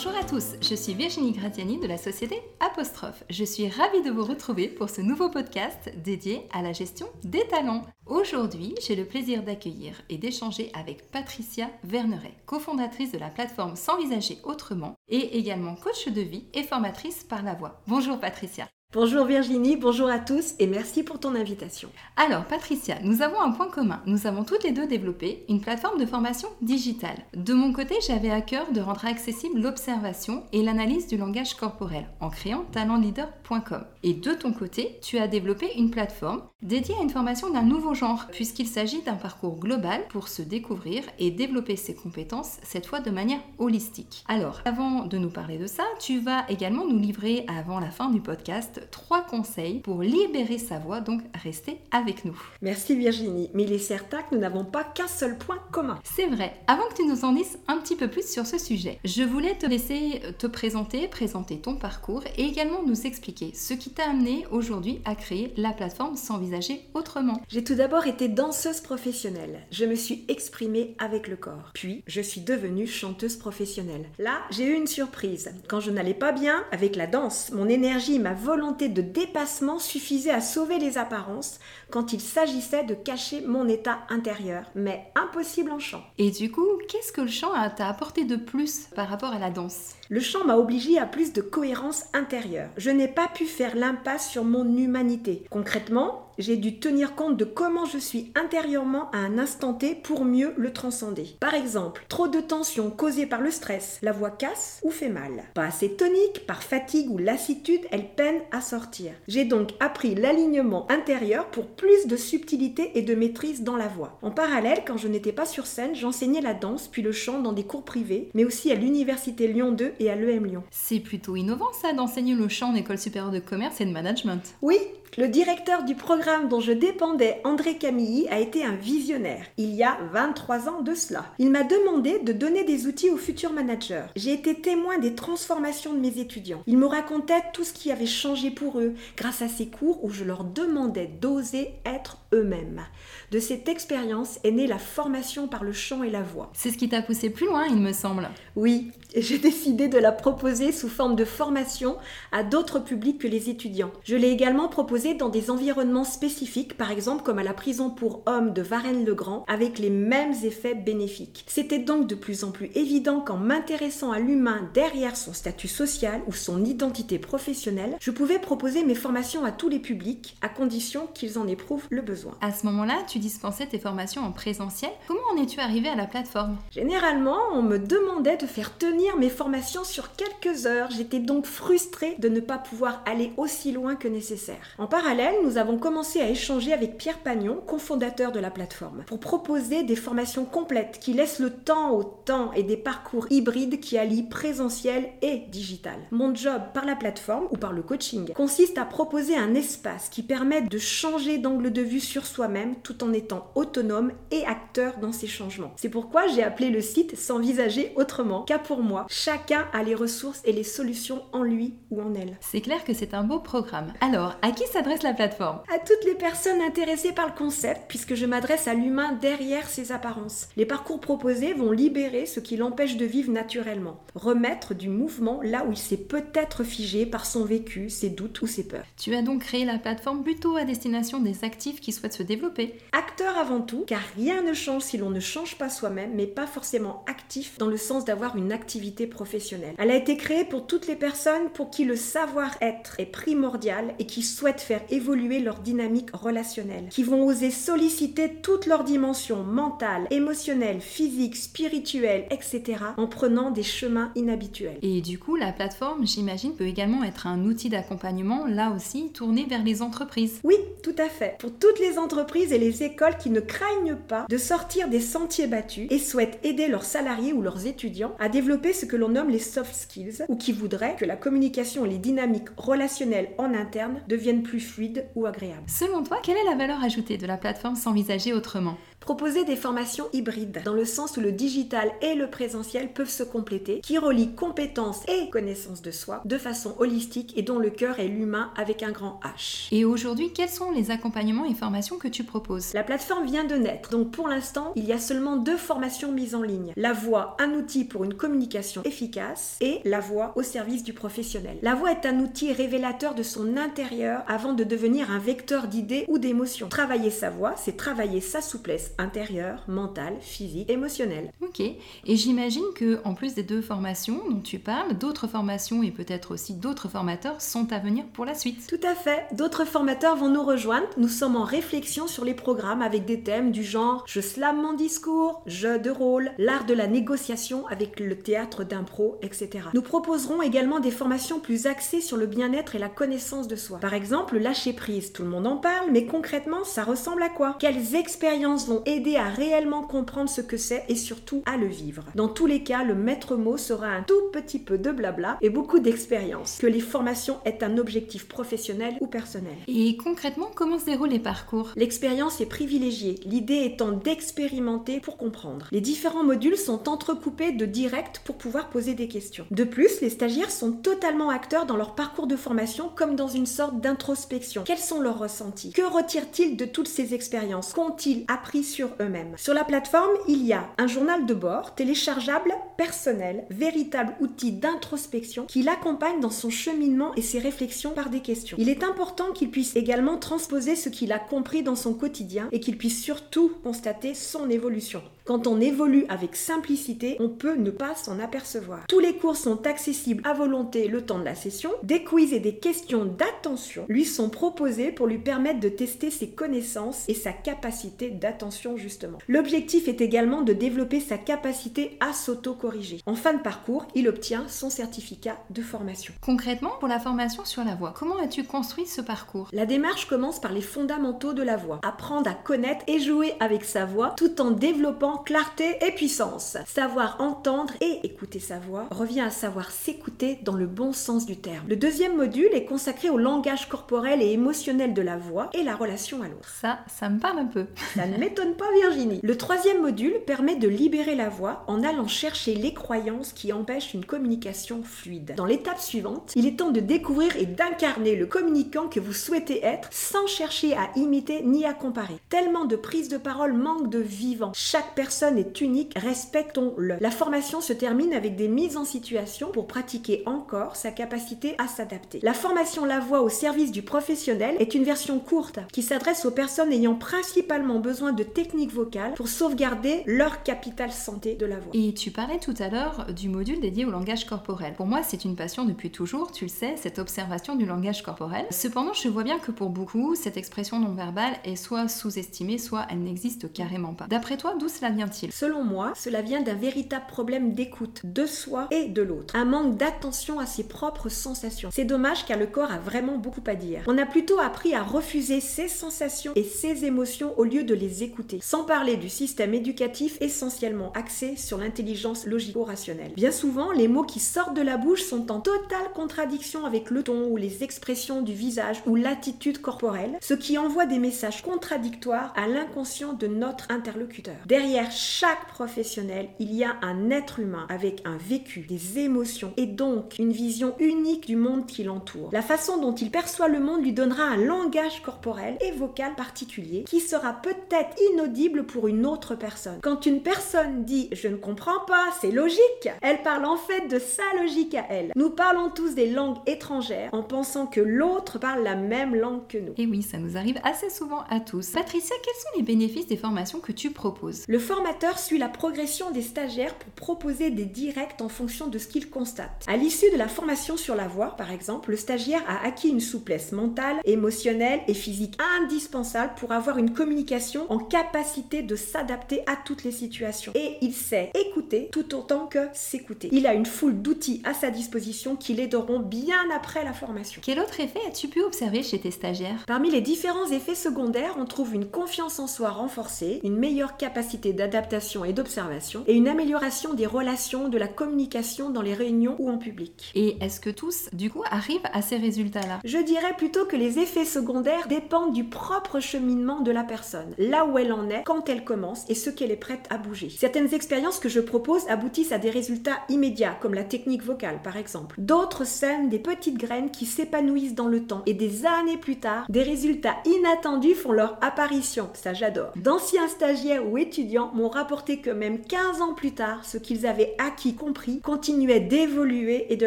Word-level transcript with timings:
Bonjour 0.00 0.16
à 0.16 0.22
tous, 0.22 0.54
je 0.62 0.76
suis 0.76 0.94
Virginie 0.94 1.32
Gratiani 1.32 1.80
de 1.80 1.88
la 1.88 1.98
société 1.98 2.40
Apostrophe. 2.60 3.24
Je 3.30 3.42
suis 3.42 3.68
ravie 3.68 4.00
de 4.02 4.12
vous 4.12 4.22
retrouver 4.22 4.68
pour 4.68 4.90
ce 4.90 5.00
nouveau 5.00 5.28
podcast 5.28 5.90
dédié 6.04 6.46
à 6.52 6.62
la 6.62 6.72
gestion 6.72 7.08
des 7.24 7.44
talents. 7.48 7.84
Aujourd'hui, 8.08 8.74
j'ai 8.80 8.96
le 8.96 9.04
plaisir 9.04 9.42
d'accueillir 9.42 10.00
et 10.08 10.16
d'échanger 10.16 10.70
avec 10.72 11.10
Patricia 11.10 11.68
Verneret, 11.84 12.32
cofondatrice 12.46 13.12
de 13.12 13.18
la 13.18 13.28
plateforme 13.28 13.76
S'envisager 13.76 14.38
autrement 14.44 14.94
et 15.08 15.36
également 15.36 15.74
coach 15.74 16.08
de 16.08 16.22
vie 16.22 16.44
et 16.54 16.62
formatrice 16.62 17.22
par 17.22 17.42
la 17.42 17.52
voix. 17.52 17.82
Bonjour 17.86 18.18
Patricia. 18.18 18.66
Bonjour 18.94 19.26
Virginie, 19.26 19.76
bonjour 19.76 20.08
à 20.08 20.18
tous 20.18 20.54
et 20.58 20.66
merci 20.66 21.02
pour 21.02 21.20
ton 21.20 21.34
invitation. 21.34 21.90
Alors 22.16 22.46
Patricia, 22.46 22.94
nous 23.02 23.20
avons 23.20 23.38
un 23.38 23.50
point 23.50 23.68
commun. 23.68 24.00
Nous 24.06 24.26
avons 24.26 24.44
toutes 24.44 24.64
les 24.64 24.72
deux 24.72 24.86
développé 24.86 25.44
une 25.50 25.60
plateforme 25.60 26.00
de 26.00 26.06
formation 26.06 26.48
digitale. 26.62 27.18
De 27.34 27.52
mon 27.52 27.74
côté, 27.74 27.96
j'avais 28.06 28.30
à 28.30 28.40
cœur 28.40 28.72
de 28.72 28.80
rendre 28.80 29.04
accessible 29.04 29.60
l'observation 29.60 30.42
et 30.54 30.62
l'analyse 30.62 31.06
du 31.06 31.18
langage 31.18 31.52
corporel 31.52 32.08
en 32.20 32.30
créant 32.30 32.64
talentleader.com. 32.72 33.84
Et 34.04 34.14
de 34.14 34.32
ton 34.32 34.54
côté, 34.54 34.98
tu 35.02 35.18
as 35.18 35.28
développé 35.28 35.70
une 35.76 35.90
plateforme 35.90 36.44
dédiée 36.62 36.94
à 36.98 37.02
une 37.02 37.10
formation 37.10 37.50
d'un 37.50 37.64
nouveau 37.64 37.92
genre 37.98 38.26
puisqu'il 38.30 38.66
s'agit 38.66 39.02
d'un 39.02 39.14
parcours 39.14 39.56
global 39.56 40.06
pour 40.08 40.28
se 40.28 40.42
découvrir 40.42 41.02
et 41.18 41.30
développer 41.30 41.76
ses 41.76 41.94
compétences, 41.94 42.58
cette 42.62 42.86
fois 42.86 43.00
de 43.00 43.10
manière 43.10 43.40
holistique. 43.58 44.24
Alors, 44.28 44.60
avant 44.64 45.04
de 45.04 45.18
nous 45.18 45.30
parler 45.30 45.58
de 45.58 45.66
ça, 45.66 45.82
tu 46.00 46.20
vas 46.20 46.44
également 46.48 46.86
nous 46.86 46.98
livrer 46.98 47.44
avant 47.48 47.80
la 47.80 47.90
fin 47.90 48.10
du 48.10 48.20
podcast 48.20 48.88
trois 48.90 49.22
conseils 49.22 49.80
pour 49.80 50.02
libérer 50.02 50.58
sa 50.58 50.78
voix, 50.78 51.00
donc 51.00 51.22
restez 51.34 51.78
avec 51.90 52.24
nous. 52.24 52.40
Merci 52.62 52.96
Virginie, 52.96 53.50
mais 53.54 53.64
il 53.64 53.72
est 53.72 53.78
certain 53.78 54.22
que 54.22 54.34
nous 54.34 54.40
n'avons 54.40 54.64
pas 54.64 54.84
qu'un 54.84 55.08
seul 55.08 55.36
point 55.36 55.58
commun. 55.72 55.98
C'est 56.04 56.26
vrai. 56.26 56.54
Avant 56.66 56.88
que 56.88 56.94
tu 56.94 57.06
nous 57.06 57.24
en 57.24 57.32
dises 57.32 57.58
un 57.66 57.78
petit 57.78 57.96
peu 57.96 58.08
plus 58.08 58.30
sur 58.30 58.46
ce 58.46 58.58
sujet, 58.58 59.00
je 59.04 59.22
voulais 59.22 59.56
te 59.56 59.66
laisser 59.66 60.22
te 60.38 60.46
présenter, 60.46 61.08
présenter 61.08 61.58
ton 61.58 61.74
parcours 61.74 62.22
et 62.36 62.44
également 62.44 62.82
nous 62.86 63.06
expliquer 63.06 63.52
ce 63.54 63.74
qui 63.74 63.90
t'a 63.90 64.10
amené 64.10 64.46
aujourd'hui 64.50 65.00
à 65.04 65.14
créer 65.14 65.52
la 65.56 65.72
plateforme 65.72 66.16
S'envisager 66.16 66.86
autrement. 66.94 67.40
J'ai 67.48 67.64
tout 67.64 67.74
d'abord 67.74 67.87
été 68.06 68.28
danseuse 68.28 68.80
professionnelle. 68.80 69.66
Je 69.70 69.84
me 69.84 69.94
suis 69.94 70.24
exprimée 70.28 70.94
avec 70.98 71.26
le 71.26 71.36
corps. 71.36 71.70
Puis, 71.74 72.02
je 72.06 72.20
suis 72.20 72.40
devenue 72.40 72.86
chanteuse 72.86 73.36
professionnelle. 73.36 74.08
Là, 74.18 74.40
j'ai 74.50 74.64
eu 74.64 74.74
une 74.74 74.86
surprise. 74.86 75.50
Quand 75.68 75.80
je 75.80 75.90
n'allais 75.90 76.14
pas 76.14 76.32
bien 76.32 76.64
avec 76.70 76.96
la 76.96 77.06
danse, 77.06 77.50
mon 77.52 77.68
énergie, 77.68 78.18
ma 78.18 78.34
volonté 78.34 78.88
de 78.88 79.02
dépassement 79.02 79.78
suffisait 79.78 80.30
à 80.30 80.40
sauver 80.40 80.78
les 80.78 80.98
apparences 80.98 81.58
quand 81.90 82.12
il 82.12 82.20
s'agissait 82.20 82.84
de 82.84 82.94
cacher 82.94 83.40
mon 83.40 83.68
état 83.68 84.00
intérieur, 84.10 84.70
mais 84.74 85.10
impossible 85.14 85.70
en 85.70 85.78
chant. 85.78 86.04
Et 86.18 86.30
du 86.30 86.50
coup, 86.50 86.68
qu'est-ce 86.88 87.12
que 87.12 87.22
le 87.22 87.28
chant 87.28 87.52
t'a 87.76 87.88
apporté 87.88 88.24
de 88.24 88.36
plus 88.36 88.88
par 88.94 89.08
rapport 89.08 89.32
à 89.32 89.38
la 89.38 89.50
danse? 89.50 89.94
Le 90.10 90.20
chant 90.20 90.44
m'a 90.44 90.56
obligé 90.56 90.98
à 90.98 91.04
plus 91.04 91.34
de 91.34 91.42
cohérence 91.42 92.04
intérieure. 92.14 92.70
Je 92.78 92.88
n'ai 92.88 93.08
pas 93.08 93.28
pu 93.28 93.44
faire 93.44 93.76
l'impasse 93.76 94.30
sur 94.30 94.42
mon 94.42 94.64
humanité. 94.74 95.44
Concrètement, 95.50 96.28
j'ai 96.38 96.56
dû 96.56 96.78
tenir 96.78 97.14
compte 97.16 97.36
de 97.36 97.44
comment 97.44 97.84
je 97.84 97.98
suis 97.98 98.32
intérieurement 98.36 99.10
à 99.10 99.18
un 99.18 99.38
instant 99.38 99.74
T 99.74 99.96
pour 99.96 100.24
mieux 100.24 100.54
le 100.56 100.72
transcender. 100.72 101.36
Par 101.40 101.52
exemple, 101.54 102.04
trop 102.08 102.28
de 102.28 102.40
tension 102.40 102.90
causée 102.90 103.26
par 103.26 103.40
le 103.40 103.50
stress, 103.50 103.98
la 104.02 104.12
voix 104.12 104.30
casse 104.30 104.80
ou 104.84 104.90
fait 104.90 105.08
mal. 105.08 105.42
Pas 105.54 105.64
assez 105.64 105.96
tonique, 105.96 106.46
par 106.46 106.62
fatigue 106.62 107.10
ou 107.10 107.18
lassitude, 107.18 107.80
elle 107.90 108.08
peine 108.14 108.40
à 108.52 108.60
sortir. 108.60 109.12
J'ai 109.26 109.44
donc 109.44 109.70
appris 109.80 110.14
l'alignement 110.14 110.86
intérieur 110.90 111.46
pour 111.50 111.66
plus 111.66 112.06
de 112.06 112.16
subtilité 112.16 112.92
et 112.94 113.02
de 113.02 113.16
maîtrise 113.16 113.64
dans 113.64 113.76
la 113.76 113.88
voix. 113.88 114.16
En 114.22 114.30
parallèle, 114.30 114.84
quand 114.86 114.96
je 114.96 115.08
n'étais 115.08 115.32
pas 115.32 115.46
sur 115.46 115.66
scène, 115.66 115.96
j'enseignais 115.96 116.40
la 116.40 116.54
danse 116.54 116.86
puis 116.86 117.02
le 117.02 117.12
chant 117.12 117.40
dans 117.40 117.52
des 117.52 117.64
cours 117.64 117.84
privés, 117.84 118.30
mais 118.34 118.44
aussi 118.44 118.70
à 118.70 118.76
l'université 118.76 119.48
Lyon 119.48 119.72
2 119.72 119.94
et 119.98 120.10
à 120.10 120.16
l'EM 120.16 120.46
Lyon. 120.46 120.62
C'est 120.70 121.00
plutôt 121.00 121.36
innovant 121.36 121.72
ça 121.72 121.92
d'enseigner 121.92 122.34
le 122.34 122.48
chant 122.48 122.72
en 122.72 122.74
école 122.74 122.98
supérieure 122.98 123.32
de 123.32 123.38
commerce 123.38 123.80
et 123.80 123.86
de 123.86 123.92
management. 123.92 124.54
Oui, 124.62 124.78
le 125.16 125.28
directeur 125.28 125.84
du 125.84 125.94
programme 125.94 126.48
dont 126.48 126.60
je 126.60 126.72
dépendais, 126.72 127.40
André 127.44 127.76
Camilly, 127.76 128.28
a 128.28 128.38
été 128.38 128.64
un 128.64 128.74
visionnaire. 128.74 129.46
Il 129.56 129.74
y 129.74 129.82
a 129.82 129.98
23 130.12 130.68
ans 130.68 130.82
de 130.82 130.94
cela. 130.94 131.26
Il 131.38 131.50
m'a 131.50 131.64
demandé 131.64 132.18
de 132.20 132.32
donner 132.32 132.64
des 132.64 132.86
outils 132.86 133.10
aux 133.10 133.16
futurs 133.16 133.52
managers. 133.52 134.06
J'ai 134.16 134.32
été 134.32 134.54
témoin 134.54 134.98
des 134.98 135.14
transformations 135.14 135.94
de 135.94 136.00
mes 136.00 136.18
étudiants. 136.18 136.62
Il 136.66 136.78
me 136.78 136.86
racontait 136.86 137.42
tout 137.52 137.64
ce 137.64 137.72
qui 137.72 137.90
avait 137.90 138.06
changé 138.06 138.50
pour 138.50 138.80
eux 138.80 138.94
grâce 139.16 139.42
à 139.42 139.48
ces 139.48 139.66
cours 139.66 140.04
où 140.04 140.10
je 140.10 140.24
leur 140.24 140.44
demandais 140.44 141.10
d'oser 141.20 141.74
être 141.84 142.18
eux-mêmes. 142.32 142.82
De 143.30 143.40
cette 143.40 143.68
expérience 143.68 144.38
est 144.44 144.50
née 144.50 144.66
la 144.66 144.78
formation 144.78 145.48
par 145.48 145.64
le 145.64 145.72
chant 145.72 146.02
et 146.02 146.10
la 146.10 146.22
voix. 146.22 146.50
C'est 146.54 146.70
ce 146.70 146.78
qui 146.78 146.88
t'a 146.88 147.02
poussé 147.02 147.30
plus 147.30 147.46
loin, 147.46 147.66
il 147.66 147.76
me 147.76 147.92
semble. 147.92 148.28
Oui, 148.56 148.90
j'ai 149.16 149.38
décidé 149.38 149.88
de 149.88 149.98
la 149.98 150.12
proposer 150.12 150.72
sous 150.72 150.88
forme 150.88 151.16
de 151.16 151.24
formation 151.24 151.96
à 152.32 152.42
d'autres 152.42 152.78
publics 152.78 153.18
que 153.18 153.28
les 153.28 153.50
étudiants. 153.50 153.90
Je 154.04 154.16
l'ai 154.16 154.30
également 154.30 154.68
dans 154.98 155.28
des 155.28 155.50
environnements 155.50 156.04
spécifiques, 156.04 156.76
par 156.76 156.90
exemple 156.90 157.22
comme 157.22 157.38
à 157.38 157.44
la 157.44 157.54
prison 157.54 157.90
pour 157.90 158.22
hommes 158.26 158.52
de 158.52 158.62
Varennes-le-Grand, 158.62 159.44
avec 159.48 159.78
les 159.78 159.90
mêmes 159.90 160.34
effets 160.42 160.74
bénéfiques. 160.74 161.44
C'était 161.46 161.78
donc 161.78 162.06
de 162.06 162.14
plus 162.14 162.44
en 162.44 162.50
plus 162.50 162.70
évident 162.74 163.20
qu'en 163.20 163.36
m'intéressant 163.36 164.10
à 164.10 164.18
l'humain 164.18 164.68
derrière 164.74 165.16
son 165.16 165.32
statut 165.32 165.68
social 165.68 166.20
ou 166.26 166.32
son 166.32 166.64
identité 166.64 167.18
professionnelle, 167.18 167.96
je 168.00 168.10
pouvais 168.10 168.38
proposer 168.38 168.84
mes 168.84 168.94
formations 168.94 169.44
à 169.44 169.52
tous 169.52 169.68
les 169.68 169.78
publics, 169.78 170.36
à 170.42 170.48
condition 170.48 171.06
qu'ils 171.14 171.38
en 171.38 171.46
éprouvent 171.46 171.86
le 171.90 172.02
besoin. 172.02 172.36
À 172.40 172.52
ce 172.52 172.66
moment-là, 172.66 172.98
tu 173.06 173.18
dispensais 173.18 173.66
tes 173.66 173.78
formations 173.78 174.22
en 174.22 174.32
présentiel. 174.32 174.90
Comment 175.06 175.20
en 175.32 175.40
es-tu 175.40 175.60
arrivé 175.60 175.88
à 175.88 175.94
la 175.94 176.06
plateforme? 176.06 176.56
Généralement, 176.72 177.38
on 177.52 177.62
me 177.62 177.78
demandait 177.78 178.36
de 178.36 178.46
faire 178.46 178.76
tenir 178.76 179.16
mes 179.16 179.30
formations 179.30 179.84
sur 179.84 180.16
quelques 180.16 180.66
heures. 180.66 180.90
J'étais 180.90 181.20
donc 181.20 181.46
frustrée 181.46 182.16
de 182.18 182.28
ne 182.28 182.40
pas 182.40 182.58
pouvoir 182.58 183.02
aller 183.06 183.32
aussi 183.36 183.72
loin 183.72 183.94
que 183.94 184.08
nécessaire. 184.08 184.74
En 184.78 184.87
parallèle, 184.88 185.36
nous 185.44 185.58
avons 185.58 185.78
commencé 185.78 186.20
à 186.20 186.28
échanger 186.28 186.72
avec 186.72 186.98
Pierre 186.98 187.18
Pagnon, 187.18 187.60
cofondateur 187.66 188.32
de 188.32 188.40
la 188.40 188.50
plateforme, 188.50 189.04
pour 189.06 189.20
proposer 189.20 189.82
des 189.82 189.96
formations 189.96 190.44
complètes 190.44 190.98
qui 191.00 191.12
laissent 191.12 191.38
le 191.38 191.50
temps 191.50 191.92
au 191.92 192.04
temps 192.04 192.52
et 192.52 192.62
des 192.62 192.76
parcours 192.76 193.26
hybrides 193.30 193.80
qui 193.80 193.98
allient 193.98 194.28
présentiel 194.28 195.10
et 195.22 195.44
digital. 195.48 195.98
Mon 196.10 196.34
job 196.34 196.62
par 196.74 196.84
la 196.84 196.96
plateforme 196.96 197.46
ou 197.50 197.56
par 197.56 197.72
le 197.72 197.82
coaching 197.82 198.32
consiste 198.32 198.78
à 198.78 198.84
proposer 198.84 199.36
un 199.36 199.54
espace 199.54 200.08
qui 200.08 200.22
permette 200.22 200.70
de 200.70 200.78
changer 200.78 201.38
d'angle 201.38 201.72
de 201.72 201.82
vue 201.82 202.00
sur 202.00 202.26
soi-même 202.26 202.76
tout 202.82 203.04
en 203.04 203.12
étant 203.12 203.50
autonome 203.54 204.12
et 204.30 204.44
acteur 204.44 204.98
dans 204.98 205.12
ces 205.12 205.26
changements. 205.26 205.72
C'est 205.76 205.88
pourquoi 205.88 206.26
j'ai 206.28 206.42
appelé 206.42 206.70
le 206.70 206.80
site 206.80 207.16
S'envisager 207.18 207.92
autrement, 207.96 208.42
car 208.42 208.62
pour 208.62 208.82
moi, 208.82 209.06
chacun 209.08 209.66
a 209.72 209.82
les 209.82 209.94
ressources 209.94 210.40
et 210.44 210.52
les 210.52 210.64
solutions 210.64 211.22
en 211.32 211.42
lui 211.42 211.74
ou 211.90 212.00
en 212.00 212.14
elle. 212.14 212.36
C'est 212.40 212.60
clair 212.60 212.84
que 212.84 212.94
c'est 212.94 213.14
un 213.14 213.24
beau 213.24 213.38
programme. 213.38 213.92
Alors, 214.00 214.36
à 214.42 214.52
qui 214.52 214.64
s'adresse 214.78 215.02
la 215.02 215.12
plateforme 215.12 215.58
À 215.74 215.80
toutes 215.80 216.04
les 216.04 216.14
personnes 216.14 216.62
intéressées 216.62 217.10
par 217.10 217.26
le 217.26 217.32
concept, 217.32 217.86
puisque 217.88 218.14
je 218.14 218.26
m'adresse 218.26 218.68
à 218.68 218.74
l'humain 218.74 219.18
derrière 219.20 219.68
ses 219.68 219.90
apparences. 219.90 220.48
Les 220.56 220.66
parcours 220.66 221.00
proposés 221.00 221.52
vont 221.52 221.72
libérer 221.72 222.26
ce 222.26 222.38
qui 222.38 222.56
l'empêche 222.56 222.96
de 222.96 223.04
vivre 223.04 223.32
naturellement, 223.32 223.98
remettre 224.14 224.74
du 224.74 224.88
mouvement 224.88 225.40
là 225.42 225.64
où 225.66 225.72
il 225.72 225.76
s'est 225.76 225.96
peut-être 225.96 226.62
figé 226.62 227.06
par 227.06 227.26
son 227.26 227.44
vécu, 227.44 227.90
ses 227.90 228.08
doutes 228.08 228.40
ou 228.40 228.46
ses 228.46 228.68
peurs. 228.68 228.84
Tu 228.96 229.16
as 229.16 229.22
donc 229.22 229.40
créé 229.40 229.64
la 229.64 229.78
plateforme 229.78 230.22
plutôt 230.22 230.56
à 230.56 230.64
destination 230.64 231.18
des 231.18 231.42
actifs 231.42 231.80
qui 231.80 231.90
souhaitent 231.90 232.12
se 232.12 232.22
développer. 232.22 232.78
Acteur 232.92 233.36
avant 233.36 233.60
tout, 233.60 233.82
car 233.84 234.02
rien 234.16 234.42
ne 234.42 234.54
change 234.54 234.82
si 234.82 234.96
l'on 234.96 235.10
ne 235.10 235.18
change 235.18 235.58
pas 235.58 235.70
soi-même, 235.70 236.12
mais 236.14 236.28
pas 236.28 236.46
forcément 236.46 237.04
actif 237.08 237.58
dans 237.58 237.66
le 237.66 237.76
sens 237.76 238.04
d'avoir 238.04 238.36
une 238.36 238.52
activité 238.52 239.08
professionnelle. 239.08 239.74
Elle 239.76 239.90
a 239.90 239.96
été 239.96 240.16
créée 240.16 240.44
pour 240.44 240.68
toutes 240.68 240.86
les 240.86 240.94
personnes 240.94 241.50
pour 241.52 241.70
qui 241.70 241.84
le 241.84 241.96
savoir-être 241.96 243.00
est 243.00 243.06
primordial 243.06 243.94
et 243.98 244.06
qui 244.06 244.22
souhaitent 244.22 244.67
faire 244.68 244.82
évoluer 244.90 245.38
leur 245.38 245.60
dynamique 245.60 246.10
relationnelle, 246.12 246.88
qui 246.90 247.02
vont 247.02 247.24
oser 247.24 247.50
solliciter 247.50 248.34
toutes 248.42 248.66
leurs 248.66 248.84
dimensions 248.84 249.42
mentales, 249.42 250.06
émotionnelles, 250.10 250.82
physiques, 250.82 251.36
spirituelles, 251.36 252.26
etc. 252.30 252.76
en 252.98 253.06
prenant 253.06 253.50
des 253.50 253.62
chemins 253.62 254.12
inhabituels. 254.14 254.76
Et 254.82 255.00
du 255.00 255.18
coup, 255.18 255.36
la 255.36 255.52
plateforme, 255.52 256.06
j'imagine, 256.06 256.52
peut 256.54 256.66
également 256.66 257.02
être 257.02 257.26
un 257.26 257.46
outil 257.46 257.70
d'accompagnement, 257.70 258.44
là 258.44 258.70
aussi, 258.76 259.10
tourné 259.10 259.46
vers 259.48 259.64
les 259.64 259.80
entreprises. 259.80 260.38
Oui, 260.44 260.56
tout 260.82 260.96
à 260.98 261.08
fait. 261.08 261.36
Pour 261.38 261.58
toutes 261.58 261.78
les 261.78 261.96
entreprises 261.98 262.52
et 262.52 262.58
les 262.58 262.82
écoles 262.82 263.16
qui 263.16 263.30
ne 263.30 263.40
craignent 263.40 263.96
pas 263.96 264.26
de 264.28 264.36
sortir 264.36 264.90
des 264.90 265.00
sentiers 265.00 265.46
battus 265.46 265.88
et 265.88 265.98
souhaitent 265.98 266.40
aider 266.42 266.68
leurs 266.68 266.84
salariés 266.84 267.32
ou 267.32 267.40
leurs 267.40 267.66
étudiants 267.66 268.14
à 268.18 268.28
développer 268.28 268.74
ce 268.74 268.84
que 268.84 268.96
l'on 268.96 269.08
nomme 269.08 269.30
les 269.30 269.38
soft 269.38 269.74
skills 269.74 270.24
ou 270.28 270.36
qui 270.36 270.52
voudraient 270.52 270.96
que 270.96 271.06
la 271.06 271.16
communication 271.16 271.86
et 271.86 271.88
les 271.88 271.96
dynamiques 271.96 272.50
relationnelles 272.58 273.30
en 273.38 273.54
interne 273.54 274.02
deviennent 274.08 274.42
plus 274.42 274.57
fluides 274.60 275.08
ou 275.14 275.26
agréables. 275.26 275.68
Selon 275.68 276.02
toi, 276.02 276.18
quelle 276.22 276.36
est 276.36 276.44
la 276.44 276.54
valeur 276.56 276.82
ajoutée 276.82 277.18
de 277.18 277.26
la 277.26 277.36
plateforme 277.36 277.76
S'envisager 277.76 278.32
autrement? 278.32 278.76
Proposer 279.08 279.46
des 279.46 279.56
formations 279.56 280.04
hybrides, 280.12 280.60
dans 280.66 280.74
le 280.74 280.84
sens 280.84 281.16
où 281.16 281.22
le 281.22 281.32
digital 281.32 281.90
et 282.02 282.14
le 282.14 282.28
présentiel 282.28 282.92
peuvent 282.92 283.08
se 283.08 283.22
compléter, 283.22 283.80
qui 283.80 283.96
relient 283.96 284.34
compétences 284.34 285.00
et 285.08 285.30
connaissances 285.30 285.80
de 285.80 285.90
soi 285.90 286.20
de 286.26 286.36
façon 286.36 286.74
holistique 286.76 287.32
et 287.34 287.40
dont 287.40 287.58
le 287.58 287.70
cœur 287.70 288.00
est 288.00 288.08
l'humain 288.08 288.50
avec 288.54 288.82
un 288.82 288.90
grand 288.90 289.18
H. 289.24 289.68
Et 289.74 289.86
aujourd'hui, 289.86 290.34
quels 290.34 290.50
sont 290.50 290.72
les 290.72 290.90
accompagnements 290.90 291.46
et 291.46 291.54
formations 291.54 291.96
que 291.96 292.06
tu 292.06 292.22
proposes? 292.22 292.74
La 292.74 292.82
plateforme 292.82 293.24
vient 293.24 293.44
de 293.44 293.54
naître, 293.54 293.88
donc 293.88 294.10
pour 294.10 294.28
l'instant, 294.28 294.72
il 294.76 294.84
y 294.84 294.92
a 294.92 294.98
seulement 294.98 295.36
deux 295.36 295.56
formations 295.56 296.12
mises 296.12 296.34
en 296.34 296.42
ligne. 296.42 296.74
La 296.76 296.92
voix, 296.92 297.34
un 297.40 297.52
outil 297.52 297.86
pour 297.86 298.04
une 298.04 298.12
communication 298.12 298.82
efficace, 298.82 299.56
et 299.62 299.80
la 299.86 300.00
voix 300.00 300.34
au 300.36 300.42
service 300.42 300.84
du 300.84 300.92
professionnel. 300.92 301.56
La 301.62 301.74
voix 301.74 301.92
est 301.92 302.04
un 302.04 302.20
outil 302.20 302.52
révélateur 302.52 303.14
de 303.14 303.22
son 303.22 303.56
intérieur 303.56 304.22
avant 304.28 304.52
de 304.52 304.64
devenir 304.64 305.10
un 305.10 305.18
vecteur 305.18 305.66
d'idées 305.66 306.04
ou 306.08 306.18
d'émotions. 306.18 306.68
Travailler 306.68 307.10
sa 307.10 307.30
voix, 307.30 307.54
c'est 307.56 307.78
travailler 307.78 308.20
sa 308.20 308.42
souplesse 308.42 308.92
intérieure, 308.98 309.64
mentale, 309.68 310.16
physique, 310.20 310.70
émotionnelle. 310.70 311.32
Ok. 311.40 311.60
Et 311.60 312.16
j'imagine 312.16 312.64
que 312.74 313.00
en 313.04 313.14
plus 313.14 313.34
des 313.34 313.42
deux 313.42 313.62
formations 313.62 314.20
dont 314.28 314.40
tu 314.40 314.58
parles, 314.58 314.98
d'autres 314.98 315.26
formations 315.26 315.82
et 315.82 315.90
peut-être 315.90 316.34
aussi 316.34 316.54
d'autres 316.54 316.88
formateurs 316.88 317.40
sont 317.40 317.72
à 317.72 317.78
venir 317.78 318.04
pour 318.12 318.24
la 318.24 318.34
suite. 318.34 318.66
Tout 318.66 318.86
à 318.86 318.94
fait. 318.94 319.26
D'autres 319.32 319.64
formateurs 319.64 320.16
vont 320.16 320.28
nous 320.28 320.42
rejoindre. 320.42 320.86
Nous 320.96 321.08
sommes 321.08 321.36
en 321.36 321.44
réflexion 321.44 322.06
sur 322.06 322.24
les 322.24 322.34
programmes 322.34 322.82
avec 322.82 323.04
des 323.04 323.22
thèmes 323.22 323.52
du 323.52 323.64
genre 323.64 324.04
je 324.06 324.20
slame 324.20 324.60
mon 324.60 324.72
discours, 324.72 325.42
jeu 325.46 325.78
de 325.78 325.90
rôle, 325.90 326.32
l'art 326.38 326.66
de 326.66 326.74
la 326.74 326.86
négociation 326.86 327.66
avec 327.68 328.00
le 328.00 328.18
théâtre 328.18 328.64
d'impro, 328.64 329.18
etc. 329.22 329.68
Nous 329.74 329.82
proposerons 329.82 330.42
également 330.42 330.80
des 330.80 330.90
formations 330.90 331.40
plus 331.40 331.66
axées 331.66 332.00
sur 332.00 332.16
le 332.16 332.26
bien-être 332.26 332.74
et 332.74 332.78
la 332.78 332.88
connaissance 332.88 333.48
de 333.48 333.56
soi. 333.56 333.78
Par 333.78 333.94
exemple, 333.94 334.38
lâcher 334.38 334.72
prise. 334.72 335.12
Tout 335.12 335.22
le 335.22 335.28
monde 335.28 335.46
en 335.46 335.56
parle, 335.56 335.90
mais 335.90 336.06
concrètement, 336.06 336.64
ça 336.64 336.84
ressemble 336.84 337.22
à 337.22 337.28
quoi? 337.28 337.56
Quelles 337.58 337.94
expériences 337.94 338.66
vont 338.66 338.82
aider 338.88 339.16
à 339.16 339.28
réellement 339.28 339.82
comprendre 339.82 340.30
ce 340.30 340.40
que 340.40 340.56
c'est 340.56 340.84
et 340.88 340.96
surtout 340.96 341.42
à 341.46 341.56
le 341.56 341.66
vivre 341.66 342.04
Dans 342.14 342.28
tous 342.28 342.46
les 342.46 342.62
cas, 342.62 342.84
le 342.84 342.94
maître 342.94 343.36
mot 343.36 343.56
sera 343.56 343.88
un 343.88 344.02
tout 344.02 344.30
petit 344.32 344.58
peu 344.58 344.78
de 344.78 344.90
blabla 344.90 345.38
et 345.42 345.50
beaucoup 345.50 345.78
d'expérience. 345.78 346.58
Que 346.58 346.66
les 346.66 346.80
formations 346.80 347.38
aient 347.44 347.62
un 347.62 347.78
objectif 347.78 348.28
professionnel 348.28 348.96
ou 349.00 349.06
personnel. 349.06 349.56
Et 349.66 349.96
concrètement, 349.96 350.50
comment 350.54 350.78
se 350.78 350.86
déroulent 350.86 351.10
les 351.10 351.18
parcours? 351.18 351.72
L'expérience 351.76 352.40
est 352.40 352.46
privilégiée, 352.46 353.16
l'idée 353.24 353.64
étant 353.64 353.92
d'expérimenter 353.92 355.00
pour 355.00 355.16
comprendre. 355.16 355.68
Les 355.70 355.80
différents 355.80 356.24
modules 356.24 356.56
sont 356.56 356.88
entrecoupés 356.88 357.52
de 357.52 357.66
directs 357.66 358.20
pour 358.24 358.36
pouvoir 358.36 358.70
poser 358.70 358.94
des 358.94 359.08
questions. 359.08 359.46
De 359.50 359.64
plus, 359.64 360.00
les 360.00 360.10
stagiaires 360.10 360.50
sont 360.50 360.72
totalement 360.72 361.30
acteurs 361.30 361.66
dans 361.66 361.76
leur 361.76 361.94
parcours 361.94 362.26
de 362.26 362.36
formation 362.36 362.90
comme 362.94 363.16
dans 363.16 363.28
une 363.28 363.46
sorte 363.46 363.80
d'introspection. 363.80 364.64
Quels 364.64 364.78
sont 364.78 365.00
leurs 365.00 365.18
ressentis? 365.18 365.72
Que 365.72 365.82
retirent-ils 365.82 366.56
de 366.56 366.64
toutes 366.64 366.88
ces 366.88 367.14
expériences? 367.14 367.72
Qu'ont-ils 367.72 368.24
appris 368.28 368.64
sur 368.68 368.90
eux-mêmes 369.00 369.34
Sur 369.36 369.54
la 369.54 369.64
plateforme, 369.64 370.12
il 370.28 370.44
y 370.44 370.52
a 370.52 370.68
un 370.78 370.86
journal 370.86 371.26
de 371.26 371.34
bord 371.34 371.74
téléchargeable, 371.74 372.52
personnel, 372.76 373.44
véritable 373.50 374.14
outil 374.20 374.52
d'introspection 374.52 375.46
qui 375.46 375.62
l'accompagne 375.62 376.20
dans 376.20 376.30
son 376.30 376.50
cheminement 376.50 377.14
et 377.14 377.22
ses 377.22 377.38
réflexions 377.38 377.90
par 377.90 378.10
des 378.10 378.20
questions. 378.20 378.56
Il 378.60 378.68
est 378.68 378.84
important 378.84 379.32
qu'il 379.32 379.50
puisse 379.50 379.76
également 379.76 380.18
transposer 380.18 380.76
ce 380.76 380.88
qu'il 380.88 381.12
a 381.12 381.18
compris 381.18 381.62
dans 381.62 381.76
son 381.76 381.94
quotidien 381.94 382.48
et 382.52 382.60
qu'il 382.60 382.78
puisse 382.78 383.02
surtout 383.02 383.52
constater 383.62 384.14
son 384.14 384.50
évolution. 384.50 385.02
Quand 385.28 385.46
on 385.46 385.60
évolue 385.60 386.06
avec 386.08 386.36
simplicité, 386.36 387.18
on 387.20 387.28
peut 387.28 387.56
ne 387.56 387.70
pas 387.70 387.94
s'en 387.94 388.18
apercevoir. 388.18 388.86
Tous 388.88 388.98
les 388.98 389.12
cours 389.12 389.36
sont 389.36 389.66
accessibles 389.66 390.26
à 390.26 390.32
volonté 390.32 390.88
le 390.88 391.04
temps 391.04 391.18
de 391.18 391.24
la 391.26 391.34
session. 391.34 391.70
Des 391.82 392.02
quiz 392.02 392.32
et 392.32 392.40
des 392.40 392.56
questions 392.56 393.04
d'attention 393.04 393.84
lui 393.90 394.06
sont 394.06 394.30
proposés 394.30 394.90
pour 394.90 395.06
lui 395.06 395.18
permettre 395.18 395.60
de 395.60 395.68
tester 395.68 396.10
ses 396.10 396.30
connaissances 396.30 397.04
et 397.08 397.14
sa 397.14 397.34
capacité 397.34 398.08
d'attention 398.08 398.78
justement. 398.78 399.18
L'objectif 399.28 399.86
est 399.86 400.00
également 400.00 400.40
de 400.40 400.54
développer 400.54 400.98
sa 400.98 401.18
capacité 401.18 401.98
à 402.00 402.14
s'auto-corriger. 402.14 403.02
En 403.04 403.14
fin 403.14 403.34
de 403.34 403.42
parcours, 403.42 403.86
il 403.94 404.08
obtient 404.08 404.48
son 404.48 404.70
certificat 404.70 405.36
de 405.50 405.60
formation. 405.60 406.14
Concrètement, 406.22 406.72
pour 406.80 406.88
la 406.88 407.00
formation 407.00 407.44
sur 407.44 407.64
la 407.64 407.74
voix, 407.74 407.92
comment 407.94 408.16
as-tu 408.16 408.44
construit 408.44 408.86
ce 408.86 409.02
parcours? 409.02 409.50
La 409.52 409.66
démarche 409.66 410.08
commence 410.08 410.40
par 410.40 410.54
les 410.54 410.62
fondamentaux 410.62 411.34
de 411.34 411.42
la 411.42 411.58
voix. 411.58 411.80
Apprendre 411.82 412.30
à 412.30 412.34
connaître 412.34 412.82
et 412.86 412.98
jouer 412.98 413.34
avec 413.40 413.66
sa 413.66 413.84
voix 413.84 414.14
tout 414.16 414.40
en 414.40 414.52
développant 414.52 415.17
clarté 415.18 415.76
et 415.86 415.92
puissance. 415.92 416.56
Savoir 416.66 417.20
entendre 417.20 417.74
et 417.80 418.00
écouter 418.04 418.40
sa 418.40 418.58
voix 418.58 418.86
revient 418.90 419.20
à 419.20 419.30
savoir 419.30 419.70
s'écouter 419.70 420.38
dans 420.42 420.54
le 420.54 420.66
bon 420.66 420.92
sens 420.92 421.26
du 421.26 421.36
terme. 421.36 421.66
Le 421.68 421.76
deuxième 421.76 422.16
module 422.16 422.48
est 422.52 422.64
consacré 422.64 423.10
au 423.10 423.18
langage 423.18 423.68
corporel 423.68 424.22
et 424.22 424.32
émotionnel 424.32 424.94
de 424.94 425.02
la 425.02 425.16
voix 425.16 425.50
et 425.52 425.62
la 425.62 425.76
relation 425.76 426.22
à 426.22 426.28
l'autre. 426.28 426.48
Ça, 426.48 426.80
ça 426.86 427.08
me 427.08 427.18
parle 427.18 427.40
un 427.40 427.46
peu. 427.46 427.66
Ça 427.94 428.06
ne 428.06 428.16
m'étonne 428.16 428.54
pas 428.54 428.66
Virginie. 428.80 429.20
Le 429.22 429.36
troisième 429.36 429.82
module 429.82 430.20
permet 430.26 430.56
de 430.56 430.68
libérer 430.68 431.14
la 431.14 431.28
voix 431.28 431.64
en 431.66 431.82
allant 431.82 432.06
chercher 432.06 432.54
les 432.54 432.72
croyances 432.72 433.32
qui 433.32 433.52
empêchent 433.52 433.94
une 433.94 434.04
communication 434.04 434.82
fluide. 434.82 435.34
Dans 435.36 435.44
l'étape 435.44 435.80
suivante, 435.80 436.32
il 436.36 436.46
est 436.46 436.58
temps 436.58 436.70
de 436.70 436.80
découvrir 436.80 437.36
et 437.36 437.46
d'incarner 437.46 438.14
le 438.16 438.26
communicant 438.26 438.88
que 438.88 439.00
vous 439.00 439.12
souhaitez 439.12 439.64
être 439.64 439.88
sans 439.90 440.26
chercher 440.26 440.74
à 440.74 440.90
imiter 440.96 441.42
ni 441.42 441.64
à 441.64 441.72
comparer. 441.72 442.16
Tellement 442.28 442.64
de 442.64 442.76
prises 442.76 443.08
de 443.08 443.18
parole 443.18 443.52
manquent 443.52 443.90
de 443.90 443.98
vivant. 443.98 444.52
Chaque 444.54 444.94
personne 444.94 445.07
est 445.36 445.60
unique, 445.60 445.94
respectons-le. 445.96 446.96
La 447.00 447.10
formation 447.10 447.60
se 447.60 447.72
termine 447.72 448.12
avec 448.12 448.36
des 448.36 448.48
mises 448.48 448.76
en 448.76 448.84
situation 448.84 449.50
pour 449.52 449.66
pratiquer 449.66 450.22
encore 450.26 450.76
sa 450.76 450.90
capacité 450.90 451.54
à 451.58 451.66
s'adapter. 451.66 452.20
La 452.22 452.34
formation 452.34 452.84
La 452.84 453.00
Voix 453.00 453.22
au 453.22 453.28
service 453.28 453.72
du 453.72 453.82
professionnel 453.82 454.54
est 454.58 454.74
une 454.74 454.84
version 454.84 455.18
courte 455.18 455.58
qui 455.72 455.82
s'adresse 455.82 456.24
aux 456.24 456.30
personnes 456.30 456.72
ayant 456.72 456.94
principalement 456.94 457.80
besoin 457.80 458.12
de 458.12 458.22
techniques 458.22 458.72
vocales 458.72 459.14
pour 459.14 459.28
sauvegarder 459.28 460.02
leur 460.06 460.42
capital 460.42 460.92
santé 460.92 461.34
de 461.34 461.46
la 461.46 461.58
voix. 461.58 461.72
Et 461.74 461.94
tu 461.94 462.10
parlais 462.10 462.38
tout 462.38 462.54
à 462.58 462.68
l'heure 462.68 463.06
du 463.12 463.28
module 463.28 463.60
dédié 463.60 463.84
au 463.84 463.90
langage 463.90 464.26
corporel. 464.26 464.74
Pour 464.74 464.86
moi, 464.86 465.02
c'est 465.02 465.24
une 465.24 465.36
passion 465.36 465.64
depuis 465.64 465.90
toujours, 465.90 466.32
tu 466.32 466.44
le 466.44 466.50
sais, 466.50 466.74
cette 466.76 466.98
observation 466.98 467.56
du 467.56 467.64
langage 467.64 468.02
corporel. 468.02 468.46
Cependant, 468.50 468.92
je 468.92 469.08
vois 469.08 469.24
bien 469.24 469.38
que 469.38 469.52
pour 469.52 469.70
beaucoup, 469.70 470.14
cette 470.14 470.36
expression 470.36 470.78
non 470.78 470.92
verbale 470.92 471.34
est 471.44 471.56
soit 471.56 471.88
sous-estimée, 471.88 472.58
soit 472.58 472.86
elle 472.90 473.02
n'existe 473.02 473.52
carrément 473.52 473.94
pas. 473.94 474.06
D'après 474.06 474.36
toi, 474.36 474.54
d'où 474.58 474.68
cela 474.68 474.90
Selon 475.30 475.64
moi, 475.64 475.92
cela 475.96 476.22
vient 476.22 476.42
d'un 476.42 476.54
véritable 476.54 477.06
problème 477.08 477.54
d'écoute 477.54 478.02
de 478.04 478.26
soi 478.26 478.68
et 478.70 478.86
de 478.88 479.02
l'autre. 479.02 479.34
Un 479.36 479.44
manque 479.44 479.76
d'attention 479.76 480.38
à 480.40 480.46
ses 480.46 480.64
propres 480.64 481.08
sensations. 481.08 481.70
C'est 481.72 481.84
dommage 481.84 482.24
car 482.26 482.38
le 482.38 482.46
corps 482.46 482.72
a 482.72 482.78
vraiment 482.78 483.18
beaucoup 483.18 483.42
à 483.46 483.54
dire. 483.54 483.82
On 483.86 483.98
a 483.98 484.06
plutôt 484.06 484.38
appris 484.38 484.74
à 484.74 484.82
refuser 484.82 485.40
ses 485.40 485.68
sensations 485.68 486.32
et 486.34 486.44
ses 486.44 486.84
émotions 486.84 487.38
au 487.38 487.44
lieu 487.44 487.64
de 487.64 487.74
les 487.74 488.02
écouter. 488.02 488.40
Sans 488.42 488.64
parler 488.64 488.96
du 488.96 489.08
système 489.08 489.54
éducatif 489.54 490.16
essentiellement 490.20 490.92
axé 490.92 491.36
sur 491.36 491.58
l'intelligence 491.58 492.26
logico-rationnelle. 492.26 493.12
Bien 493.16 493.32
souvent, 493.32 493.72
les 493.72 493.88
mots 493.88 494.04
qui 494.04 494.20
sortent 494.20 494.54
de 494.54 494.62
la 494.62 494.76
bouche 494.76 495.02
sont 495.02 495.30
en 495.30 495.40
totale 495.40 495.92
contradiction 495.94 496.64
avec 496.64 496.90
le 496.90 497.02
ton 497.02 497.28
ou 497.28 497.36
les 497.36 497.62
expressions 497.62 498.22
du 498.22 498.32
visage 498.32 498.82
ou 498.86 498.96
l'attitude 498.96 499.60
corporelle, 499.60 500.16
ce 500.20 500.34
qui 500.34 500.58
envoie 500.58 500.86
des 500.86 500.98
messages 500.98 501.42
contradictoires 501.42 502.32
à 502.36 502.46
l'inconscient 502.48 503.12
de 503.12 503.26
notre 503.26 503.70
interlocuteur. 503.70 504.36
Derrière 504.46 504.77
chaque 504.90 505.46
professionnel, 505.48 506.28
il 506.38 506.54
y 506.54 506.64
a 506.64 506.76
un 506.82 507.10
être 507.10 507.40
humain 507.40 507.66
avec 507.68 508.02
un 508.04 508.16
vécu, 508.16 508.60
des 508.60 508.98
émotions 508.98 509.52
et 509.56 509.66
donc 509.66 510.16
une 510.18 510.32
vision 510.32 510.74
unique 510.78 511.26
du 511.26 511.36
monde 511.36 511.66
qui 511.66 511.84
l'entoure. 511.84 512.30
La 512.32 512.42
façon 512.42 512.78
dont 512.78 512.94
il 512.94 513.10
perçoit 513.10 513.48
le 513.48 513.60
monde 513.60 513.82
lui 513.82 513.92
donnera 513.92 514.24
un 514.24 514.36
langage 514.36 515.02
corporel 515.02 515.56
et 515.60 515.72
vocal 515.72 516.14
particulier 516.14 516.84
qui 516.84 517.00
sera 517.00 517.32
peut-être 517.32 517.96
inaudible 518.12 518.64
pour 518.64 518.88
une 518.88 519.06
autre 519.06 519.34
personne. 519.34 519.78
Quand 519.82 520.06
une 520.06 520.22
personne 520.22 520.84
dit 520.84 521.08
je 521.12 521.28
ne 521.28 521.36
comprends 521.36 521.80
pas, 521.86 522.06
c'est 522.20 522.30
logique, 522.30 522.88
elle 523.02 523.22
parle 523.22 523.44
en 523.44 523.56
fait 523.56 523.88
de 523.88 523.98
sa 523.98 524.22
logique 524.40 524.74
à 524.74 524.86
elle. 524.90 525.12
Nous 525.16 525.30
parlons 525.30 525.70
tous 525.70 525.94
des 525.94 526.10
langues 526.10 526.38
étrangères 526.46 527.10
en 527.12 527.22
pensant 527.22 527.66
que 527.66 527.80
l'autre 527.80 528.38
parle 528.38 528.62
la 528.62 528.74
même 528.74 529.14
langue 529.14 529.46
que 529.48 529.58
nous. 529.58 529.74
Et 529.76 529.86
oui, 529.86 530.02
ça 530.02 530.18
nous 530.18 530.36
arrive 530.36 530.58
assez 530.64 530.90
souvent 530.90 531.24
à 531.30 531.40
tous. 531.40 531.70
Patricia, 531.70 532.16
quels 532.22 532.34
sont 532.34 532.58
les 532.58 532.62
bénéfices 532.62 533.06
des 533.06 533.16
formations 533.16 533.60
que 533.60 533.72
tu 533.72 533.90
proposes? 533.90 534.44
Le 534.48 534.58
formateur 534.68 535.18
suit 535.18 535.38
la 535.38 535.48
progression 535.48 536.10
des 536.10 536.20
stagiaires 536.20 536.74
pour 536.74 536.92
proposer 536.92 537.50
des 537.50 537.64
directs 537.64 538.20
en 538.20 538.28
fonction 538.28 538.66
de 538.66 538.76
ce 538.76 538.86
qu'il 538.86 539.08
constate. 539.08 539.64
À 539.66 539.78
l'issue 539.78 540.10
de 540.10 540.18
la 540.18 540.28
formation 540.28 540.76
sur 540.76 540.94
la 540.94 541.08
voix, 541.08 541.36
par 541.36 541.50
exemple, 541.50 541.90
le 541.90 541.96
stagiaire 541.96 542.42
a 542.46 542.66
acquis 542.66 542.90
une 542.90 543.00
souplesse 543.00 543.52
mentale, 543.52 543.96
émotionnelle 544.04 544.80
et 544.86 544.92
physique 544.92 545.38
indispensable 545.58 546.34
pour 546.36 546.52
avoir 546.52 546.76
une 546.76 546.92
communication 546.92 547.64
en 547.70 547.78
capacité 547.78 548.60
de 548.60 548.76
s'adapter 548.76 549.40
à 549.46 549.56
toutes 549.56 549.84
les 549.84 549.90
situations. 549.90 550.52
Et 550.54 550.76
il 550.82 550.92
sait 550.92 551.30
écouter 551.34 551.88
tout 551.90 552.14
autant 552.14 552.46
que 552.46 552.68
s'écouter. 552.74 553.30
Il 553.32 553.46
a 553.46 553.54
une 553.54 553.64
foule 553.64 554.02
d'outils 554.02 554.42
à 554.44 554.52
sa 554.52 554.68
disposition 554.68 555.34
qui 555.34 555.54
l'aideront 555.54 556.00
bien 556.00 556.44
après 556.54 556.84
la 556.84 556.92
formation. 556.92 557.40
Quel 557.42 557.60
autre 557.60 557.80
effet 557.80 558.00
as-tu 558.06 558.28
pu 558.28 558.42
observer 558.42 558.82
chez 558.82 559.00
tes 559.00 559.12
stagiaires? 559.12 559.64
Parmi 559.66 559.90
les 559.90 560.02
différents 560.02 560.50
effets 560.50 560.74
secondaires, 560.74 561.36
on 561.38 561.46
trouve 561.46 561.74
une 561.74 561.88
confiance 561.88 562.38
en 562.38 562.46
soi 562.46 562.68
renforcée, 562.68 563.40
une 563.44 563.56
meilleure 563.56 563.96
capacité 563.96 564.52
d'adaptation 564.58 565.24
et 565.24 565.32
d'observation, 565.32 566.04
et 566.06 566.14
une 566.14 566.28
amélioration 566.28 566.92
des 566.92 567.06
relations, 567.06 567.68
de 567.68 567.78
la 567.78 567.88
communication 567.88 568.70
dans 568.70 568.82
les 568.82 568.92
réunions 568.92 569.36
ou 569.38 569.48
en 569.48 569.56
public. 569.56 570.12
Et 570.14 570.36
est-ce 570.40 570.60
que 570.60 570.70
tous, 570.70 571.08
du 571.12 571.30
coup, 571.30 571.44
arrivent 571.50 571.80
à 571.92 572.02
ces 572.02 572.16
résultats-là? 572.16 572.80
Je 572.84 572.98
dirais 572.98 573.34
plutôt 573.36 573.64
que 573.64 573.76
les 573.76 573.98
effets 573.98 574.24
secondaires 574.24 574.88
dépendent 574.88 575.32
du 575.32 575.44
propre 575.44 576.00
cheminement 576.00 576.60
de 576.60 576.70
la 576.70 576.84
personne, 576.84 577.34
là 577.38 577.64
où 577.64 577.78
elle 577.78 577.92
en 577.92 578.10
est, 578.10 578.24
quand 578.24 578.48
elle 578.48 578.64
commence 578.64 579.08
et 579.08 579.14
ce 579.14 579.30
qu'elle 579.30 579.50
est 579.50 579.56
prête 579.56 579.86
à 579.90 579.98
bouger. 579.98 580.28
Certaines 580.28 580.74
expériences 580.74 581.20
que 581.20 581.28
je 581.28 581.40
propose 581.40 581.88
aboutissent 581.88 582.32
à 582.32 582.38
des 582.38 582.50
résultats 582.50 582.98
immédiats, 583.08 583.56
comme 583.60 583.74
la 583.74 583.84
technique 583.84 584.24
vocale 584.24 584.60
par 584.62 584.76
exemple. 584.76 585.16
D'autres 585.18 585.64
sèment 585.64 586.08
des 586.08 586.18
petites 586.18 586.58
graines 586.58 586.90
qui 586.90 587.06
s'épanouissent 587.06 587.74
dans 587.74 587.88
le 587.88 588.04
temps 588.04 588.22
et 588.26 588.34
des 588.34 588.66
années 588.66 588.96
plus 588.96 589.20
tard, 589.20 589.46
des 589.48 589.62
résultats 589.62 590.16
inattendus 590.26 590.94
font 590.94 591.12
leur 591.12 591.38
apparition. 591.40 592.10
Ça 592.14 592.34
j'adore. 592.34 592.72
D'anciens 592.76 593.28
stagiaires 593.28 593.88
ou 593.88 593.98
étudiants 593.98 594.47
m'ont 594.54 594.68
rapporté 594.68 595.18
que 595.18 595.30
même 595.30 595.60
15 595.60 596.00
ans 596.00 596.14
plus 596.14 596.32
tard, 596.32 596.64
ce 596.64 596.78
qu'ils 596.78 597.06
avaient 597.06 597.34
acquis, 597.38 597.74
compris, 597.74 598.20
continuait 598.20 598.80
d'évoluer 598.80 599.72
et 599.72 599.76
de 599.76 599.86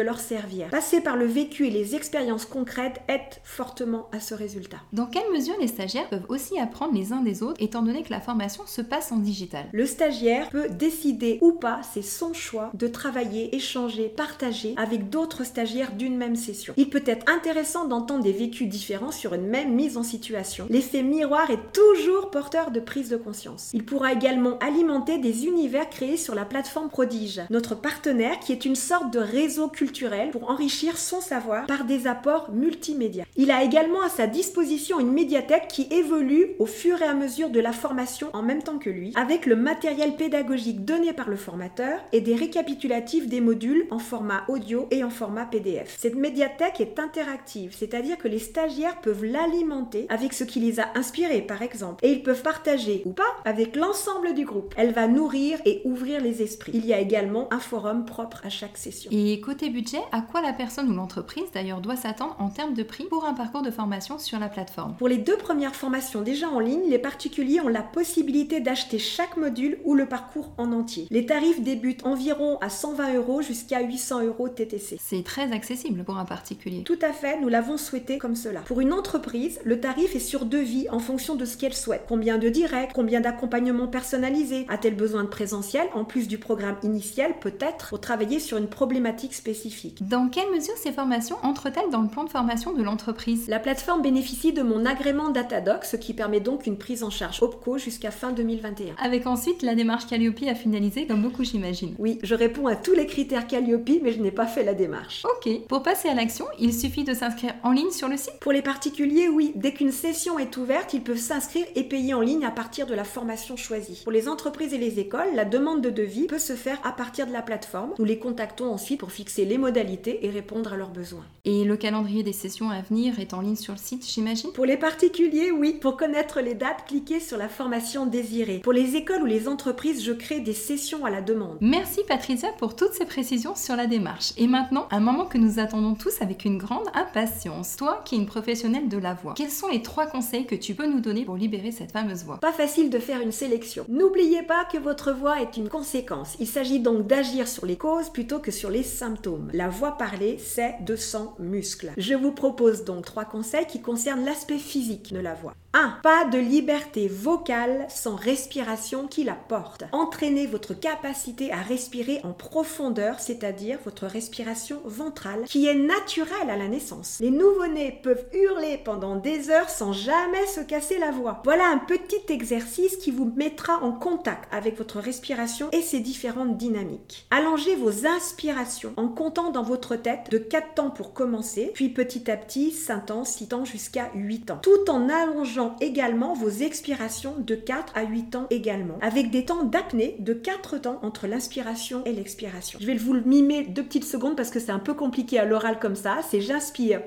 leur 0.00 0.20
servir. 0.20 0.68
Passer 0.70 1.00
par 1.00 1.16
le 1.16 1.26
vécu 1.26 1.66
et 1.66 1.70
les 1.70 1.94
expériences 1.94 2.44
concrètes 2.44 3.00
aide 3.08 3.20
fortement 3.44 4.08
à 4.12 4.20
ce 4.20 4.34
résultat. 4.34 4.78
Dans 4.92 5.06
quelle 5.06 5.30
mesure 5.32 5.54
les 5.60 5.68
stagiaires 5.68 6.08
peuvent 6.08 6.26
aussi 6.28 6.58
apprendre 6.58 6.94
les 6.94 7.12
uns 7.12 7.22
des 7.22 7.42
autres, 7.42 7.62
étant 7.62 7.82
donné 7.82 8.02
que 8.02 8.12
la 8.12 8.20
formation 8.20 8.64
se 8.66 8.82
passe 8.82 9.12
en 9.12 9.16
digital? 9.16 9.66
Le 9.72 9.86
stagiaire 9.86 10.48
peut 10.50 10.68
décider 10.68 11.38
ou 11.40 11.52
pas, 11.52 11.80
c'est 11.82 12.02
son 12.02 12.32
choix, 12.32 12.70
de 12.74 12.86
travailler, 12.86 13.54
échanger, 13.54 14.08
partager 14.08 14.74
avec 14.76 15.08
d'autres 15.10 15.44
stagiaires 15.44 15.92
d'une 15.92 16.16
même 16.16 16.36
session. 16.36 16.74
Il 16.76 16.90
peut 16.90 17.02
être 17.06 17.30
intéressant 17.30 17.86
d'entendre 17.86 18.22
des 18.22 18.32
vécus 18.32 18.68
différents 18.68 19.12
sur 19.12 19.34
une 19.34 19.46
même 19.46 19.74
mise 19.74 19.96
en 19.96 20.02
situation. 20.02 20.66
L'effet 20.70 21.02
miroir 21.02 21.50
est 21.50 21.72
toujours 21.72 22.30
porteur 22.30 22.70
de 22.70 22.80
prise 22.80 23.08
de 23.08 23.16
conscience. 23.16 23.70
Il 23.72 23.84
pourra 23.84 24.12
également 24.12 24.51
alimenter 24.60 25.18
des 25.18 25.46
univers 25.46 25.88
créés 25.88 26.16
sur 26.16 26.34
la 26.34 26.44
plateforme 26.44 26.88
Prodige, 26.88 27.42
notre 27.50 27.74
partenaire 27.74 28.38
qui 28.40 28.52
est 28.52 28.64
une 28.64 28.76
sorte 28.76 29.12
de 29.12 29.18
réseau 29.18 29.68
culturel 29.68 30.30
pour 30.30 30.50
enrichir 30.50 30.98
son 30.98 31.20
savoir 31.20 31.66
par 31.66 31.84
des 31.84 32.06
apports 32.06 32.50
multimédia. 32.52 33.24
Il 33.36 33.50
a 33.50 33.62
également 33.62 34.02
à 34.02 34.08
sa 34.08 34.26
disposition 34.26 35.00
une 35.00 35.12
médiathèque 35.12 35.68
qui 35.68 35.88
évolue 35.90 36.50
au 36.58 36.66
fur 36.66 37.00
et 37.02 37.06
à 37.06 37.14
mesure 37.14 37.50
de 37.50 37.60
la 37.60 37.72
formation 37.72 38.28
en 38.32 38.42
même 38.42 38.62
temps 38.62 38.78
que 38.78 38.90
lui, 38.90 39.12
avec 39.16 39.46
le 39.46 39.56
matériel 39.56 40.16
pédagogique 40.16 40.84
donné 40.84 41.12
par 41.12 41.28
le 41.28 41.36
formateur 41.36 42.00
et 42.12 42.20
des 42.20 42.34
récapitulatifs 42.34 43.28
des 43.28 43.40
modules 43.40 43.86
en 43.90 43.98
format 43.98 44.44
audio 44.48 44.86
et 44.90 45.04
en 45.04 45.10
format 45.10 45.46
PDF. 45.46 45.96
Cette 45.98 46.16
médiathèque 46.16 46.80
est 46.80 46.98
interactive, 46.98 47.74
c'est-à-dire 47.76 48.18
que 48.18 48.28
les 48.28 48.38
stagiaires 48.38 49.00
peuvent 49.00 49.24
l'alimenter 49.24 50.06
avec 50.08 50.32
ce 50.32 50.44
qui 50.44 50.60
les 50.60 50.80
a 50.80 50.88
inspirés 50.94 51.42
par 51.42 51.62
exemple, 51.62 52.04
et 52.04 52.12
ils 52.12 52.22
peuvent 52.22 52.42
partager 52.42 53.02
ou 53.04 53.12
pas 53.12 53.22
avec 53.44 53.76
l'ensemble 53.76 54.34
du 54.34 54.41
groupe. 54.44 54.74
Elle 54.76 54.92
va 54.92 55.08
nourrir 55.08 55.58
et 55.64 55.82
ouvrir 55.84 56.20
les 56.20 56.42
esprits. 56.42 56.72
Il 56.74 56.86
y 56.86 56.92
a 56.92 57.00
également 57.00 57.52
un 57.52 57.58
forum 57.58 58.04
propre 58.04 58.40
à 58.44 58.48
chaque 58.48 58.76
session. 58.76 59.10
Et 59.12 59.40
côté 59.40 59.70
budget, 59.70 60.00
à 60.12 60.20
quoi 60.20 60.42
la 60.42 60.52
personne 60.52 60.90
ou 60.90 60.94
l'entreprise 60.94 61.44
d'ailleurs 61.52 61.80
doit 61.80 61.96
s'attendre 61.96 62.36
en 62.38 62.48
termes 62.48 62.74
de 62.74 62.82
prix 62.82 63.04
pour 63.04 63.24
un 63.24 63.34
parcours 63.34 63.62
de 63.62 63.70
formation 63.70 64.18
sur 64.18 64.38
la 64.38 64.48
plateforme? 64.48 64.94
Pour 64.96 65.08
les 65.08 65.18
deux 65.18 65.36
premières 65.36 65.74
formations 65.74 66.22
déjà 66.22 66.48
en 66.48 66.58
ligne, 66.58 66.88
les 66.88 66.98
particuliers 66.98 67.60
ont 67.60 67.68
la 67.68 67.82
possibilité 67.82 68.60
d'acheter 68.60 68.98
chaque 68.98 69.36
module 69.36 69.78
ou 69.84 69.94
le 69.94 70.06
parcours 70.06 70.52
en 70.58 70.72
entier. 70.72 71.06
Les 71.10 71.26
tarifs 71.26 71.60
débutent 71.62 72.04
environ 72.06 72.58
à 72.60 72.68
120 72.68 73.14
euros 73.14 73.42
jusqu'à 73.42 73.80
800 73.80 74.24
euros 74.24 74.48
TTC. 74.48 74.98
C'est 75.00 75.24
très 75.24 75.52
accessible 75.52 76.04
pour 76.04 76.18
un 76.18 76.24
particulier. 76.24 76.82
Tout 76.82 76.98
à 77.02 77.12
fait, 77.12 77.40
nous 77.40 77.48
l'avons 77.48 77.76
souhaité 77.76 78.18
comme 78.18 78.36
cela. 78.36 78.60
Pour 78.60 78.80
une 78.80 78.92
entreprise, 78.92 79.60
le 79.64 79.80
tarif 79.80 80.14
est 80.14 80.20
sur 80.20 80.46
devis 80.46 80.88
en 80.90 80.98
fonction 80.98 81.34
de 81.34 81.44
ce 81.44 81.56
qu'elle 81.56 81.74
souhaite. 81.74 82.04
Combien 82.08 82.38
de 82.38 82.48
directs, 82.48 82.92
combien 82.94 83.20
d'accompagnement 83.20 83.86
personnalisé 83.86 84.31
A-t-elle 84.68 84.96
besoin 84.96 85.24
de 85.24 85.28
présentiel 85.28 85.86
en 85.94 86.04
plus 86.04 86.26
du 86.26 86.38
programme 86.38 86.76
initial 86.82 87.38
peut-être 87.38 87.90
pour 87.90 88.00
travailler 88.00 88.40
sur 88.40 88.56
une 88.56 88.66
problématique 88.66 89.34
spécifique? 89.34 90.08
Dans 90.08 90.28
quelle 90.28 90.50
mesure 90.50 90.76
ces 90.76 90.92
formations 90.92 91.36
entrent-elles 91.42 91.90
dans 91.90 92.00
le 92.00 92.08
plan 92.08 92.24
de 92.24 92.30
formation 92.30 92.72
de 92.72 92.82
l'entreprise? 92.82 93.48
La 93.48 93.58
plateforme 93.58 94.02
bénéficie 94.02 94.52
de 94.52 94.62
mon 94.62 94.86
agrément 94.86 95.30
Datadoc, 95.30 95.84
ce 95.84 95.96
qui 95.96 96.14
permet 96.14 96.40
donc 96.40 96.66
une 96.66 96.78
prise 96.78 97.02
en 97.02 97.10
charge 97.10 97.42
OPCO 97.42 97.78
jusqu'à 97.78 98.10
fin 98.10 98.32
2021. 98.32 98.94
Avec 99.02 99.26
ensuite 99.26 99.62
la 99.62 99.74
démarche 99.74 100.06
Calliope 100.06 100.42
à 100.48 100.54
finaliser, 100.54 101.06
comme 101.06 101.22
beaucoup 101.22 101.44
j'imagine. 101.44 101.94
Oui, 101.98 102.18
je 102.22 102.34
réponds 102.34 102.66
à 102.66 102.76
tous 102.76 102.94
les 102.94 103.06
critères 103.06 103.46
Calliope, 103.46 103.90
mais 104.02 104.12
je 104.12 104.20
n'ai 104.20 104.30
pas 104.30 104.46
fait 104.46 104.64
la 104.64 104.74
démarche. 104.74 105.24
Ok, 105.36 105.66
pour 105.68 105.82
passer 105.82 106.08
à 106.08 106.14
l'action, 106.14 106.46
il 106.58 106.72
suffit 106.72 107.04
de 107.04 107.14
s'inscrire 107.14 107.54
en 107.62 107.72
ligne 107.72 107.90
sur 107.90 108.08
le 108.08 108.16
site? 108.16 108.38
Pour 108.40 108.52
les 108.52 108.62
particuliers, 108.62 109.28
oui, 109.28 109.52
dès 109.56 109.72
qu'une 109.72 109.92
session 109.92 110.38
est 110.38 110.56
ouverte, 110.56 110.94
ils 110.94 111.02
peuvent 111.02 111.18
s'inscrire 111.18 111.66
et 111.74 111.84
payer 111.84 112.14
en 112.14 112.20
ligne 112.20 112.44
à 112.44 112.50
partir 112.50 112.86
de 112.86 112.94
la 112.94 113.04
formation 113.04 113.56
choisie. 113.56 114.00
Pour 114.02 114.12
les 114.12 114.21
entreprises 114.28 114.74
et 114.74 114.78
les 114.78 114.98
écoles, 114.98 115.34
la 115.34 115.44
demande 115.44 115.80
de 115.80 115.90
devis 115.90 116.26
peut 116.26 116.38
se 116.38 116.54
faire 116.54 116.78
à 116.84 116.92
partir 116.92 117.26
de 117.26 117.32
la 117.32 117.42
plateforme. 117.42 117.92
Nous 117.98 118.04
les 118.04 118.18
contactons 118.18 118.70
ensuite 118.70 119.00
pour 119.00 119.12
fixer 119.12 119.44
les 119.44 119.58
modalités 119.58 120.24
et 120.24 120.30
répondre 120.30 120.72
à 120.72 120.76
leurs 120.76 120.90
besoins. 120.90 121.24
Et 121.44 121.64
le 121.64 121.76
calendrier 121.76 122.22
des 122.22 122.32
sessions 122.32 122.70
à 122.70 122.80
venir 122.80 123.18
est 123.20 123.34
en 123.34 123.40
ligne 123.40 123.56
sur 123.56 123.72
le 123.72 123.78
site, 123.78 124.06
j'imagine? 124.06 124.52
Pour 124.52 124.64
les 124.64 124.76
particuliers, 124.76 125.50
oui. 125.50 125.78
Pour 125.80 125.96
connaître 125.96 126.40
les 126.40 126.54
dates, 126.54 126.84
cliquez 126.86 127.20
sur 127.20 127.36
la 127.36 127.48
formation 127.48 128.06
désirée. 128.06 128.58
Pour 128.58 128.72
les 128.72 128.96
écoles 128.96 129.22
ou 129.22 129.26
les 129.26 129.48
entreprises, 129.48 130.04
je 130.04 130.12
crée 130.12 130.40
des 130.40 130.52
sessions 130.52 131.04
à 131.04 131.10
la 131.10 131.20
demande. 131.20 131.58
Merci 131.60 132.00
Patricia 132.06 132.48
pour 132.58 132.76
toutes 132.76 132.92
ces 132.92 133.06
précisions 133.06 133.54
sur 133.54 133.76
la 133.76 133.86
démarche. 133.86 134.32
Et 134.36 134.46
maintenant, 134.46 134.86
un 134.90 135.00
moment 135.00 135.26
que 135.26 135.38
nous 135.38 135.58
attendons 135.58 135.94
tous 135.94 136.22
avec 136.22 136.44
une 136.44 136.58
grande 136.58 136.88
impatience. 136.94 137.76
Toi 137.76 138.02
qui 138.04 138.14
es 138.14 138.18
une 138.18 138.26
professionnelle 138.26 138.88
de 138.88 138.98
la 138.98 139.14
voix, 139.14 139.34
quels 139.36 139.50
sont 139.50 139.68
les 139.68 139.82
trois 139.82 140.06
conseils 140.06 140.46
que 140.46 140.54
tu 140.54 140.74
peux 140.74 140.86
nous 140.86 141.00
donner 141.00 141.24
pour 141.24 141.36
libérer 141.36 141.72
cette 141.72 141.92
fameuse 141.92 142.24
voix? 142.24 142.38
Pas 142.38 142.52
facile 142.52 142.90
de 142.90 142.98
faire 142.98 143.20
une 143.20 143.32
sélection. 143.32 143.84
N'oubliez 144.02 144.42
pas 144.42 144.64
que 144.64 144.78
votre 144.78 145.12
voix 145.12 145.40
est 145.40 145.56
une 145.56 145.68
conséquence. 145.68 146.34
Il 146.40 146.48
s'agit 146.48 146.80
donc 146.80 147.06
d'agir 147.06 147.46
sur 147.46 147.66
les 147.66 147.76
causes 147.76 148.10
plutôt 148.10 148.40
que 148.40 148.50
sur 148.50 148.68
les 148.68 148.82
symptômes. 148.82 149.48
La 149.52 149.68
voix 149.68 149.92
parlée, 149.92 150.38
c'est 150.38 150.74
de 150.80 150.96
sang 150.96 151.36
muscle. 151.38 151.92
Je 151.96 152.14
vous 152.14 152.32
propose 152.32 152.82
donc 152.82 153.04
trois 153.04 153.24
conseils 153.24 153.66
qui 153.66 153.80
concernent 153.80 154.24
l'aspect 154.24 154.58
physique 154.58 155.12
de 155.12 155.20
la 155.20 155.34
voix. 155.34 155.54
1. 155.74 156.00
Pas 156.02 156.26
de 156.26 156.38
liberté 156.38 157.08
vocale 157.08 157.86
sans 157.88 158.14
respiration 158.14 159.06
qui 159.06 159.24
la 159.24 159.34
porte. 159.34 159.84
Entraînez 159.92 160.46
votre 160.46 160.74
capacité 160.74 161.50
à 161.50 161.62
respirer 161.62 162.20
en 162.24 162.32
profondeur, 162.32 163.20
c'est-à-dire 163.20 163.78
votre 163.84 164.06
respiration 164.06 164.80
ventrale, 164.84 165.44
qui 165.46 165.66
est 165.66 165.74
naturelle 165.74 166.50
à 166.50 166.56
la 166.56 166.68
naissance. 166.68 167.18
Les 167.20 167.30
nouveau-nés 167.30 168.00
peuvent 168.02 168.26
hurler 168.34 168.80
pendant 168.84 169.16
des 169.16 169.48
heures 169.48 169.70
sans 169.70 169.92
jamais 169.92 170.46
se 170.46 170.60
casser 170.60 170.98
la 170.98 171.10
voix. 171.10 171.40
Voilà 171.44 171.68
un 171.68 171.78
petit 171.78 172.32
exercice 172.32 172.96
qui 172.96 173.10
vous 173.10 173.32
mettra 173.34 173.82
en 173.82 173.92
contact 173.92 174.52
avec 174.52 174.76
votre 174.76 175.00
respiration 175.00 175.70
et 175.72 175.80
ses 175.80 176.00
différentes 176.00 176.58
dynamiques. 176.58 177.26
Allongez 177.30 177.76
vos 177.76 178.06
inspirations 178.06 178.92
en 178.98 179.08
comptant 179.08 179.50
dans 179.50 179.62
votre 179.62 179.96
tête 179.96 180.30
de 180.30 180.38
4 180.38 180.74
temps 180.74 180.90
pour 180.90 181.14
commencer, 181.14 181.70
puis 181.72 181.88
petit 181.88 182.30
à 182.30 182.36
petit 182.36 182.72
5 182.72 183.06
temps, 183.06 183.24
6 183.24 183.48
temps 183.48 183.64
jusqu'à 183.64 184.10
8 184.14 184.46
temps, 184.46 184.60
tout 184.62 184.90
en 184.90 185.08
allongeant 185.08 185.61
également 185.80 186.34
vos 186.34 186.48
expirations 186.48 187.34
de 187.38 187.54
4 187.54 187.92
à 187.96 188.02
8 188.02 188.30
temps 188.30 188.46
également, 188.50 188.98
avec 189.00 189.30
des 189.30 189.44
temps 189.44 189.64
d'apnée 189.64 190.16
de 190.18 190.32
4 190.32 190.78
temps 190.78 190.98
entre 191.02 191.26
l'inspiration 191.26 192.04
et 192.04 192.12
l'expiration. 192.12 192.78
Je 192.80 192.86
vais 192.86 192.96
vous 192.96 193.12
le 193.12 193.22
mimer 193.22 193.64
deux 193.64 193.84
petites 193.84 194.04
secondes 194.04 194.36
parce 194.36 194.50
que 194.50 194.60
c'est 194.60 194.72
un 194.72 194.78
peu 194.78 194.94
compliqué 194.94 195.38
à 195.38 195.44
l'oral 195.44 195.78
comme 195.78 195.96
ça. 195.96 196.18
C'est 196.28 196.40
j'inspire 196.40 197.02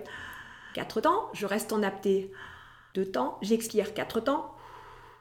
4 0.74 1.02
temps, 1.02 1.30
je 1.34 1.46
reste 1.46 1.74
en 1.74 1.84
apnée 1.84 2.32
2 2.96 3.06
temps, 3.06 3.38
j'expire 3.42 3.94
4 3.94 4.20
temps, 4.22 4.55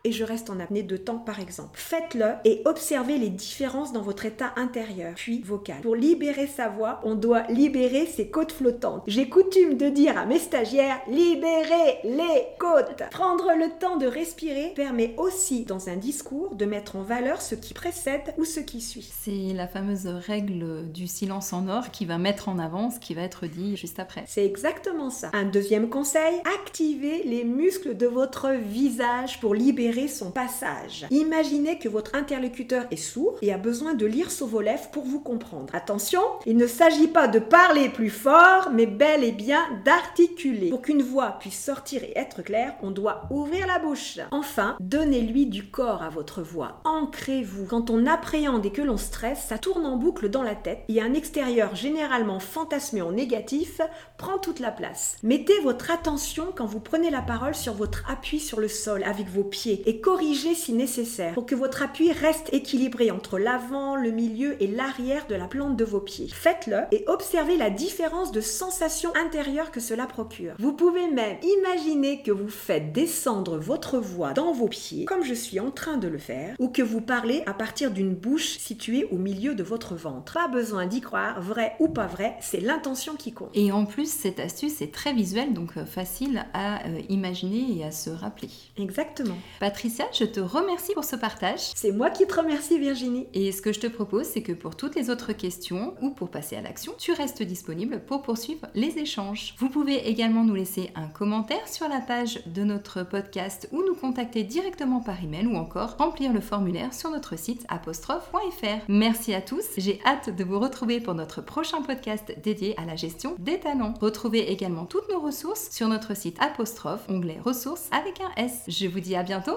et 0.05 0.13
je 0.13 0.23
reste 0.23 0.51
en 0.51 0.61
apnée 0.61 0.83
de 0.83 0.97
temps 0.99 1.19
par 1.19 1.41
exemple. 1.41 1.79
Faites-le 1.79 2.35
et 2.45 2.61
observez 2.67 3.17
les 3.17 3.31
différences 3.31 3.93
dans 3.93 4.03
votre 4.03 4.27
état 4.27 4.53
intérieur, 4.57 5.15
puis 5.17 5.41
vocal. 5.41 5.81
Pour 5.81 5.97
libérer 5.97 6.47
sa 6.47 6.69
voix, 6.69 7.01
on 7.05 7.15
doit 7.15 7.45
libérer 7.49 8.05
ses 8.05 8.29
côtes 8.29 8.53
flottantes. 8.53 9.03
J'ai 9.07 9.31
coutume 9.31 9.77
de 9.79 9.89
dire 9.89 10.19
à 10.19 10.27
mes 10.27 10.39
stagiaires, 10.39 11.01
libérez 11.09 12.01
les 12.05 12.47
côtes. 12.59 13.03
Prendre 13.11 13.53
le 13.57 13.79
temps 13.79 13.97
de 13.97 14.07
respirer 14.07 14.73
permet 14.77 15.15
aussi 15.17 15.65
dans 15.65 15.89
un 15.89 15.97
discours 15.97 16.55
de 16.55 16.67
mettre 16.67 16.97
en 16.97 17.03
valeur 17.03 17.41
ce 17.41 17.55
qui 17.55 17.73
précède 17.73 18.35
ou 18.37 18.45
ce 18.45 18.61
qui 18.61 18.83
suit. 18.83 19.11
C'est 19.23 19.55
la 19.55 19.67
fameuse 19.67 20.07
règle 20.07 20.91
du 20.93 21.07
silence 21.07 21.53
en 21.55 21.67
or 21.69 21.91
qui 21.91 22.05
va 22.05 22.19
mettre 22.19 22.51
en 22.51 22.59
avant 22.59 22.91
ce 22.91 22.99
qui 22.99 23.15
va 23.15 23.23
être 23.23 23.47
dit 23.47 23.77
juste 23.77 23.99
après. 23.99 24.25
C'est 24.27 24.45
exactement 24.45 25.09
ça. 25.09 25.31
Un 25.33 25.45
deuxième 25.45 25.89
conseil, 25.89 26.35
activez 26.61 27.23
les 27.25 27.45
muscles 27.45 27.97
de 27.97 28.07
votre 28.07 28.51
visage 28.51 29.41
pour 29.41 29.55
libérer 29.55 29.94
son 30.09 30.31
passage. 30.31 31.07
Imaginez 31.11 31.79
que 31.79 31.89
votre 31.89 32.15
interlocuteur 32.15 32.85
est 32.91 32.97
sourd 32.97 33.39
et 33.43 33.53
a 33.53 33.59
besoin 33.59 33.95
de 33.95 34.07
lire 34.07 34.31
sous 34.31 34.47
vos 34.47 34.61
lèvres 34.61 34.91
pour 34.91 35.05
vous 35.05 35.21
comprendre. 35.21 35.75
Attention, 35.75 36.21
il 36.47 36.57
ne 36.57 36.67
s'agit 36.67 37.09
pas 37.09 37.29
de 37.29 37.39
parler 37.39 37.89
plus 37.89 38.11
fort, 38.11 38.71
mais 38.73 38.87
bel 38.87 39.25
et 39.25 39.33
bien 39.33 39.63
d'articuler. 39.85 40.71
Pour 40.71 40.83
qu'une 40.83 41.03
voix 41.03 41.37
puisse 41.41 41.63
sortir 41.63 42.03
et 42.05 42.13
être 42.17 42.43
claire, 42.43 42.75
on 42.83 42.91
doit 42.91 43.23
ouvrir 43.31 43.67
la 43.67 43.79
bouche. 43.79 44.19
Enfin, 44.31 44.77
donnez-lui 44.81 45.47
du 45.47 45.71
corps 45.71 46.03
à 46.03 46.09
votre 46.09 46.43
voix. 46.43 46.81
Ancrez-vous. 46.85 47.67
Quand 47.67 47.91
on 47.91 48.07
appréhende 48.07 48.67
et 48.67 48.73
que 48.73 48.83
l'on 48.83 48.97
stresse, 48.97 49.45
ça 49.49 49.59
tourne 49.59 49.87
en 49.87 49.97
boucle 49.97 50.29
dans 50.29 50.43
la 50.43 50.55
tête 50.55 50.85
et 50.89 51.01
un 51.01 51.15
extérieur 51.15 51.75
généralement 51.75 52.41
fantasmé 52.41 53.03
en 53.03 53.13
négatif 53.13 53.81
prend 54.19 54.39
toute 54.39 54.61
la 54.61 54.71
place. 54.71 55.17
Mettez 55.23 55.59
votre 55.61 55.91
attention 55.91 56.47
quand 56.55 56.67
vous 56.67 56.81
prenez 56.81 57.11
la 57.11 57.23
parole 57.23 57.55
sur 57.55 57.75
votre 57.75 58.05
appui 58.11 58.41
sur 58.41 58.61
le 58.61 58.69
sol 58.69 59.03
avec 59.05 59.29
vos 59.29 59.45
pieds 59.45 59.84
et 59.87 60.01
corriger 60.01 60.55
si 60.55 60.73
nécessaire 60.73 61.35
pour 61.35 61.47
que 61.47 61.55
votre 61.55 61.83
appui 61.83 62.13
reste 62.13 62.53
équilibré 62.53 63.11
entre 63.11 63.39
l'avant, 63.39 63.97
le 63.97 64.11
milieu 64.11 64.63
et 64.63 64.67
l'arrière 64.67 65.27
de 65.27 65.35
la 65.35 65.47
plante 65.47 65.77
de 65.77 65.85
vos 65.85 66.01
pieds. 66.01 66.29
Faites-le 66.29 66.83
et 66.93 67.05
observez 67.07 67.57
la 67.57 67.71
différence 67.71 68.33
de 68.33 68.41
sensation 68.41 69.13
intérieure 69.15 69.71
que 69.71 69.81
cela 69.81 70.07
procure. 70.07 70.55
Vous 70.59 70.73
pouvez 70.73 71.09
même 71.09 71.37
imaginer 71.43 72.23
que 72.23 72.31
vous 72.31 72.49
faites 72.49 72.93
descendre 72.93 73.59
votre 73.59 73.99
voix 73.99 74.33
dans 74.33 74.53
vos 74.53 74.69
pieds, 74.69 75.05
comme 75.05 75.25
je 75.25 75.35
suis 75.35 75.61
en 75.61 75.71
train 75.71 75.97
de 75.97 76.09
le 76.09 76.19
faire, 76.19 76.55
ou 76.59 76.69
que 76.69 76.83
vous 76.83 77.01
parlez 77.01 77.43
à 77.47 77.55
partir 77.55 77.91
d'une 77.91 78.15
bouche 78.15 78.59
située 78.59 79.07
au 79.11 79.17
milieu 79.17 79.55
de 79.55 79.63
votre 79.63 79.95
ventre. 79.95 80.35
Pas 80.35 80.49
besoin 80.49 80.87
d'y 80.87 81.01
croire, 81.01 81.41
vrai 81.41 81.75
ou 81.79 81.89
pas 81.89 82.07
vrai, 82.07 82.37
c'est 82.41 82.61
l'intention 82.61 83.15
qui 83.15 83.33
compte. 83.33 83.51
Et 83.55 83.73
en 83.73 83.85
plus, 83.85 84.11
cette 84.11 84.41
astuce 84.41 84.81
est 84.83 84.93
très 84.93 85.13
visuelle, 85.13 85.53
donc 85.53 85.77
euh, 85.77 85.85
facile 85.85 86.45
à 86.53 86.87
euh, 86.87 87.01
imaginer 87.09 87.79
et 87.79 87.85
à 87.85 87.91
se 87.91 88.11
rappeler. 88.11 88.49
Exactement. 88.79 89.37
Patricia, 89.75 90.07
je 90.13 90.25
te 90.25 90.39
remercie 90.39 90.95
pour 90.95 91.03
ce 91.03 91.17
partage. 91.17 91.73
C'est 91.75 91.91
moi 91.91 92.09
qui 92.09 92.29
te 92.29 92.35
remercie 92.37 92.79
Virginie. 92.79 93.27
Et 93.35 93.51
ce 93.51 93.61
que 93.61 93.73
je 93.73 93.81
te 93.81 93.89
propose, 93.89 94.25
c'est 94.25 94.41
que 94.41 94.53
pour 94.53 94.77
toutes 94.77 94.95
les 94.95 95.11
autres 95.11 95.33
questions 95.33 95.97
ou 96.01 96.11
pour 96.11 96.31
passer 96.31 96.55
à 96.55 96.61
l'action, 96.61 96.93
tu 96.97 97.11
restes 97.11 97.43
disponible 97.43 98.01
pour 98.07 98.23
poursuivre 98.23 98.69
les 98.77 98.99
échanges. 98.99 99.57
Vous 99.59 99.69
pouvez 99.69 100.09
également 100.09 100.45
nous 100.45 100.55
laisser 100.55 100.93
un 100.95 101.09
commentaire 101.09 101.67
sur 101.67 101.89
la 101.89 101.99
page 101.99 102.41
de 102.47 102.63
notre 102.63 103.03
podcast 103.03 103.69
ou 103.73 103.83
nous 103.83 103.97
contacter 103.97 104.45
directement 104.45 105.01
par 105.01 105.25
email 105.25 105.49
ou 105.49 105.57
encore 105.57 105.97
remplir 105.97 106.33
le 106.33 106.41
formulaire 106.41 106.95
sur 106.95 107.11
notre 107.11 107.37
site 107.37 107.67
apostrophe.fr. 107.69 108.85
Merci 108.87 109.35
à 109.35 109.41
tous, 109.41 109.65
j'ai 109.77 110.01
hâte 110.07 110.37
de 110.37 110.45
vous 110.45 110.61
retrouver 110.61 111.01
pour 111.01 111.15
notre 111.15 111.41
prochain 111.41 111.83
podcast 111.83 112.33
dédié 112.45 112.79
à 112.79 112.85
la 112.85 112.95
gestion 112.95 113.35
des 113.41 113.59
talents. 113.59 113.95
Retrouvez 114.01 114.53
également 114.53 114.85
toutes 114.85 115.11
nos 115.11 115.19
ressources 115.19 115.69
sur 115.73 115.89
notre 115.89 116.17
site 116.17 116.37
apostrophe, 116.41 117.07
onglet 117.09 117.41
ressources 117.45 117.89
avec 117.91 118.21
un 118.21 118.31
S. 118.41 118.63
Je 118.69 118.87
vous 118.87 119.01
dis 119.01 119.17
à 119.17 119.25
bientôt, 119.25 119.57